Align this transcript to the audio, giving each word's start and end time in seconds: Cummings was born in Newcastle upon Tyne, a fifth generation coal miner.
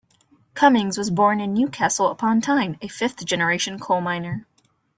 Cummings 0.55 0.97
was 0.97 1.11
born 1.11 1.39
in 1.39 1.53
Newcastle 1.53 2.07
upon 2.09 2.41
Tyne, 2.41 2.75
a 2.81 2.87
fifth 2.87 3.23
generation 3.23 3.77
coal 3.77 4.01
miner. 4.01 4.47